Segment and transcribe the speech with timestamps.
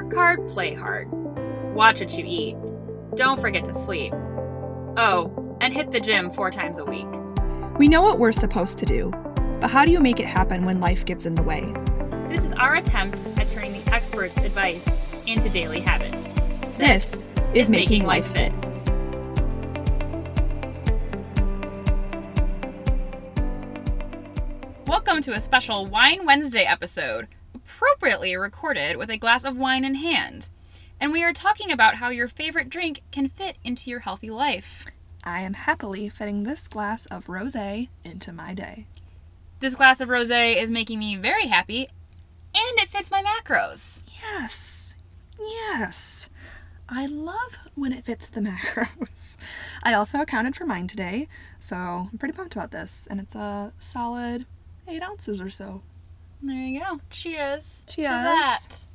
[0.00, 1.08] Work hard, play hard.
[1.74, 2.56] Watch what you eat.
[3.16, 4.14] Don't forget to sleep.
[4.96, 7.06] Oh, and hit the gym four times a week.
[7.78, 9.12] We know what we're supposed to do,
[9.60, 11.70] but how do you make it happen when life gets in the way?
[12.30, 14.88] This is our attempt at turning the experts' advice
[15.26, 16.34] into daily habits.
[16.78, 17.22] This,
[17.52, 18.54] is making life fit.
[24.86, 27.28] Welcome to a special Wine Wednesday episode,
[27.80, 30.50] appropriately recorded with a glass of wine in hand.
[31.00, 34.84] And we are talking about how your favorite drink can fit into your healthy life.
[35.24, 38.86] I am happily fitting this glass of rosé into my day.
[39.60, 41.88] This glass of rosé is making me very happy,
[42.54, 44.02] and it fits my macros.
[44.20, 44.94] Yes.
[45.38, 46.28] Yes.
[46.86, 49.38] I love when it fits the macros.
[49.82, 51.76] I also accounted for mine today, so
[52.12, 53.08] I'm pretty pumped about this.
[53.10, 54.44] And it's a solid
[54.86, 55.80] eight ounces or so.
[56.42, 57.00] There you go.
[57.10, 57.84] Cheers.
[57.88, 58.06] Cheers.
[58.06, 58.86] To that.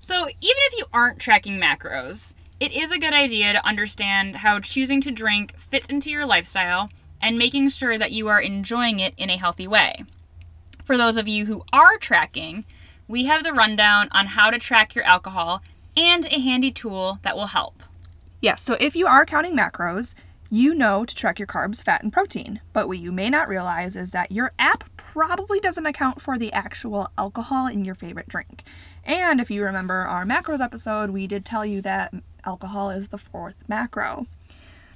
[0.00, 4.58] So, even if you aren't tracking macros, it is a good idea to understand how
[4.58, 6.90] choosing to drink fits into your lifestyle
[7.22, 10.04] and making sure that you are enjoying it in a healthy way.
[10.84, 12.64] For those of you who are tracking,
[13.06, 15.62] we have the rundown on how to track your alcohol
[15.96, 17.82] and a handy tool that will help.
[18.40, 20.14] Yes, so if you are counting macros,
[20.50, 22.60] you know to track your carbs, fat, and protein.
[22.72, 26.52] But what you may not realize is that your app probably doesn't account for the
[26.52, 28.64] actual alcohol in your favorite drink.
[29.04, 32.12] And if you remember our macros episode, we did tell you that
[32.44, 34.26] alcohol is the fourth macro.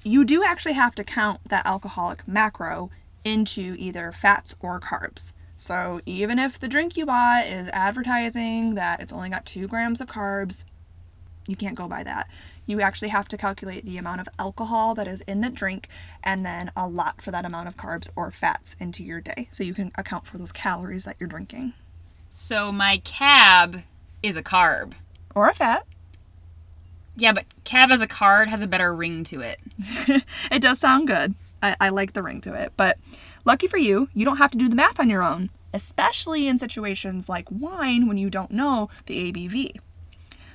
[0.03, 2.91] You do actually have to count that alcoholic macro
[3.25, 5.33] into either fats or carbs.
[5.57, 10.01] So even if the drink you bought is advertising that it's only got two grams
[10.01, 10.65] of carbs,
[11.47, 12.29] you can't go by that.
[12.67, 15.89] You actually have to calculate the amount of alcohol that is in the drink
[16.23, 19.49] and then a lot for that amount of carbs or fats into your day.
[19.51, 21.75] So you can account for those calories that you're drinking.
[22.31, 23.83] So, my cab
[24.23, 24.95] is a carb.
[25.37, 25.87] Or a fat.
[27.17, 29.61] Yeah, but cab as a card has a better ring to it.
[30.51, 31.35] it does sound good.
[31.63, 32.73] I, I like the ring to it.
[32.77, 32.99] But
[33.45, 36.59] lucky for you, you don't have to do the math on your own, especially in
[36.59, 39.77] situations like wine when you don't know the ABV.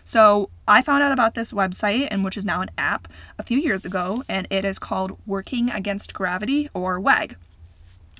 [0.09, 3.59] So I found out about this website, and which is now an app, a few
[3.59, 7.35] years ago, and it is called Working Against Gravity or WAG.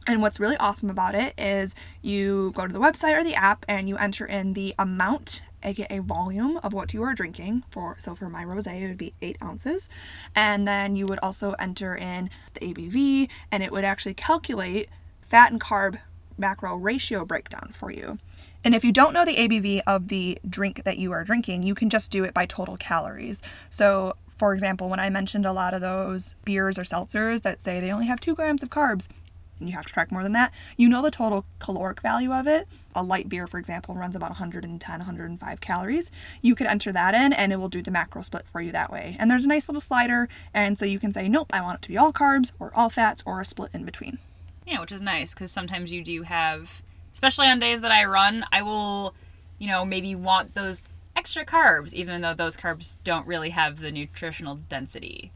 [0.06, 1.74] And what's really awesome about it is
[2.04, 5.98] you go to the website or the app and you enter in the amount, aka
[5.98, 7.64] volume of what you are drinking.
[7.72, 9.90] For so for my rosé, it would be eight ounces,
[10.36, 14.90] and then you would also enter in the ABV, and it would actually calculate
[15.22, 15.98] fat and carb
[16.40, 18.18] macro ratio breakdown for you.
[18.64, 21.76] And if you don't know the ABV of the drink that you are drinking, you
[21.76, 23.42] can just do it by total calories.
[23.70, 27.80] So, for example, when I mentioned a lot of those beers or seltzers that say
[27.80, 29.08] they only have two grams of carbs,
[29.60, 32.48] and you have to track more than that, you know the total caloric value of
[32.48, 32.68] it.
[32.96, 36.12] A light beer, for example, runs about 110, 105 calories.
[36.42, 38.92] You could enter that in and it will do the macro split for you that
[38.92, 39.16] way.
[39.20, 41.82] And there's a nice little slider, and so you can say, nope, I want it
[41.84, 44.20] to be all carbs or all fats or a split in between.
[44.70, 48.46] Yeah, which is nice because sometimes you do have, especially on days that I run,
[48.52, 49.16] I will,
[49.58, 50.82] you know, maybe want those
[51.16, 55.32] extra carbs, even though those carbs don't really have the nutritional density.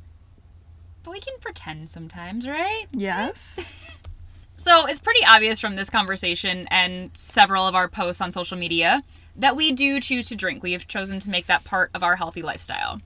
[1.03, 2.85] But we can pretend sometimes, right?
[2.91, 3.99] Yes.
[4.55, 9.01] So it's pretty obvious from this conversation and several of our posts on social media
[9.35, 10.61] that we do choose to drink.
[10.61, 13.01] We have chosen to make that part of our healthy lifestyle.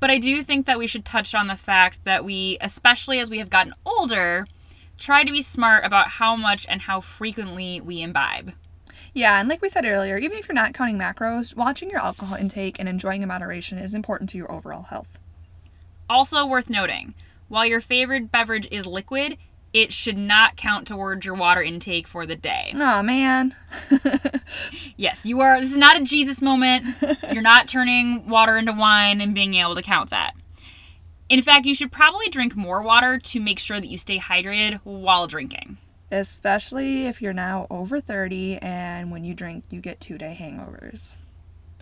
[0.00, 3.30] But I do think that we should touch on the fact that we, especially as
[3.30, 4.46] we have gotten older,
[4.98, 8.52] try to be smart about how much and how frequently we imbibe.
[9.12, 12.36] Yeah, and like we said earlier, even if you're not counting macros, watching your alcohol
[12.36, 15.20] intake and enjoying in moderation is important to your overall health.
[16.10, 17.14] Also worth noting,
[17.48, 19.38] while your favorite beverage is liquid,
[19.74, 22.72] it should not count towards your water intake for the day.
[22.74, 23.54] Oh man.
[24.96, 25.60] yes, you are.
[25.60, 26.84] This is not a Jesus moment.
[27.32, 30.23] You're not turning water into wine and being able to count that.
[31.28, 34.80] In fact, you should probably drink more water to make sure that you stay hydrated
[34.84, 35.78] while drinking.
[36.10, 41.16] Especially if you're now over 30 and when you drink, you get two day hangovers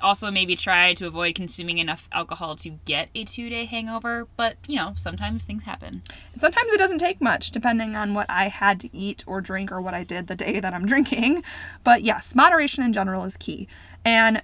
[0.03, 4.57] also maybe try to avoid consuming enough alcohol to get a two day hangover, but
[4.67, 6.03] you know, sometimes things happen.
[6.33, 9.73] And sometimes it doesn't take much, depending on what I had to eat or drink
[9.73, 11.45] or what I did the day that I'm drinking.
[11.85, 13.69] But yes, moderation in general is key.
[14.05, 14.43] And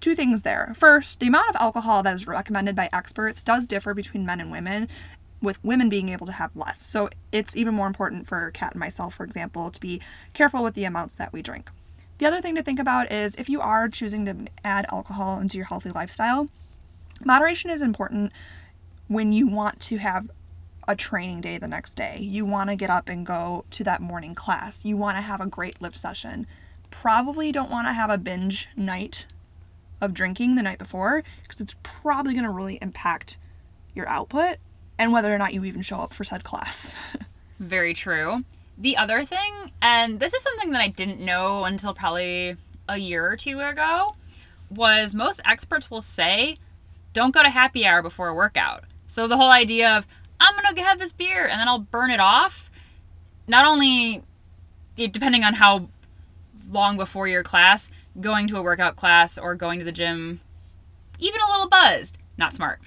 [0.00, 0.72] two things there.
[0.76, 4.50] First, the amount of alcohol that is recommended by experts does differ between men and
[4.50, 4.88] women,
[5.42, 6.80] with women being able to have less.
[6.80, 10.00] So it's even more important for Kat and myself, for example, to be
[10.34, 11.70] careful with the amounts that we drink.
[12.18, 15.56] The other thing to think about is if you are choosing to add alcohol into
[15.56, 16.48] your healthy lifestyle,
[17.24, 18.32] moderation is important
[19.08, 20.30] when you want to have
[20.86, 22.18] a training day the next day.
[22.20, 24.84] You want to get up and go to that morning class.
[24.84, 26.46] You want to have a great lift session.
[26.90, 29.26] probably don't want to have a binge night
[30.00, 33.38] of drinking the night before because it's probably going to really impact
[33.94, 34.56] your output
[34.98, 36.94] and whether or not you even show up for said class.
[37.58, 38.44] Very true.
[38.78, 42.56] The other thing, and this is something that I didn't know until probably
[42.88, 44.14] a year or two ago,
[44.70, 46.56] was most experts will say
[47.12, 48.84] don't go to happy hour before a workout.
[49.06, 50.06] So the whole idea of
[50.38, 52.70] I'm going to have this beer and then I'll burn it off,
[53.46, 54.22] not only
[54.96, 55.88] depending on how
[56.70, 57.90] long before your class,
[58.20, 60.40] going to a workout class or going to the gym,
[61.18, 62.80] even a little buzzed, not smart.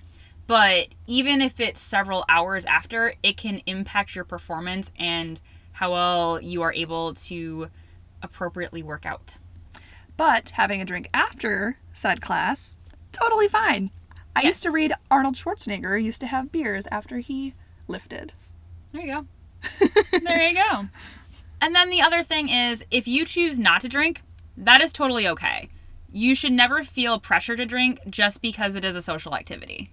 [0.47, 5.39] But even if it's several hours after, it can impact your performance and
[5.73, 7.69] how well you are able to
[8.21, 9.37] appropriately work out.
[10.17, 12.77] But having a drink after said class,
[13.11, 13.91] totally fine.
[14.35, 14.49] I Yes.
[14.49, 17.53] used to read Arnold Schwarzenegger used to have beers after he
[17.87, 18.33] lifted.
[18.91, 19.25] There you go.
[20.23, 20.87] there you go.
[21.63, 24.21] And then the other thing is if you choose not to drink,
[24.57, 25.69] that is totally okay.
[26.11, 29.89] You should never feel pressure to drink just because it is a social activity.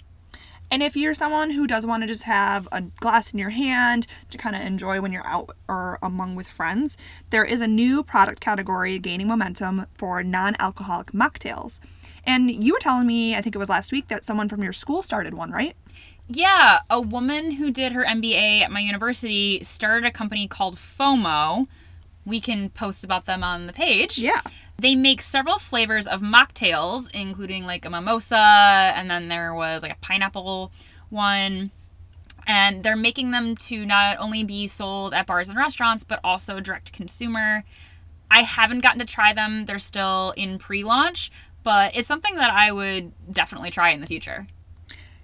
[0.69, 4.08] And if you're someone who does want to just have a glass in your hand
[4.31, 6.99] to kind of enjoy when you're out or among with friends,
[7.31, 11.78] there is a new product category gaining momentum for non alcoholic mocktails.
[12.25, 14.72] And you were telling me, I think it was last week, that someone from your
[14.72, 15.76] school started one, right?
[16.26, 21.67] Yeah, a woman who did her MBA at my university started a company called FOMO.
[22.25, 24.19] We can post about them on the page.
[24.19, 24.40] Yeah.
[24.78, 29.93] They make several flavors of mocktails, including like a mimosa, and then there was like
[29.93, 30.73] a pineapple
[31.08, 31.70] one.
[32.46, 36.61] And they're making them to not only be sold at bars and restaurants, but also
[36.61, 37.64] direct to consumer.
[38.31, 41.31] I haven't gotten to try them, they're still in pre launch,
[41.62, 44.46] but it's something that I would definitely try in the future.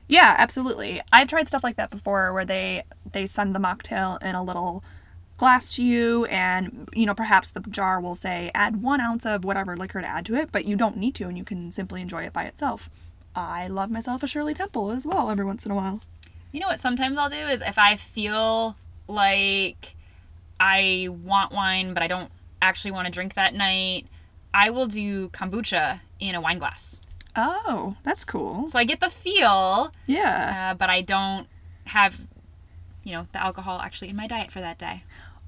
[0.08, 1.00] Yeah, absolutely.
[1.12, 4.84] I've tried stuff like that before where they they send the mocktail in a little
[5.38, 9.44] glass to you and you know perhaps the jar will say add one ounce of
[9.44, 12.00] whatever liquor to add to it but you don't need to and you can simply
[12.00, 12.88] enjoy it by itself
[13.34, 16.00] i love myself a shirley temple as well every once in a while
[16.52, 18.76] You know what sometimes I'll do is if I feel
[19.08, 19.94] like
[20.58, 22.30] I want wine but I don't
[22.62, 24.06] actually want to drink that night,
[24.64, 27.00] I will do kombucha in a wine glass.
[27.36, 31.46] oh that's cool So I get the feel, yeah uh, but I don't
[31.96, 32.12] have,
[33.04, 34.96] you know, the alcohol actually in my diet for that day.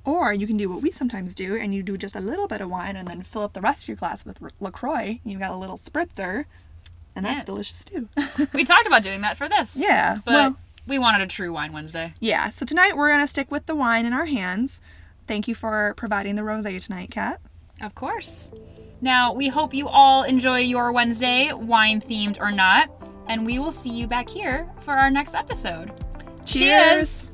[0.05, 2.61] or you can do what we sometimes do and you do just a little bit
[2.61, 5.51] of wine and then fill up the rest of your glass with lacroix you've got
[5.51, 6.45] a little spritzer
[7.17, 7.45] and that's Yes.
[7.53, 8.03] delicious too
[8.59, 9.69] We talked about doing that for this.
[9.89, 10.57] Yeah, But well-
[10.87, 12.15] we wanted a true wine Wednesday.
[12.21, 14.81] Yeah, so tonight we're going to stick with the wine in our hands.
[15.27, 17.41] Thank you for providing the rosé tonight, Kat.
[17.87, 18.51] Of course.
[19.01, 22.91] Now, we hope you all enjoy your Wednesday, wine themed or not,
[23.29, 25.93] and we will see you back here for our next episode.
[26.45, 27.33] Cheers.